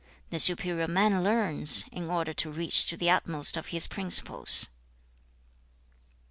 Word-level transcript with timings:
The 0.31 0.39
superior 0.39 0.87
man 0.87 1.21
learns, 1.23 1.85
in 1.91 2.09
order 2.09 2.33
to 2.33 2.49
reach 2.51 2.87
to 2.87 2.97
the 2.97 3.11
utmost 3.11 3.55
of 3.55 3.67
his 3.67 3.85
principles.' 3.85 4.69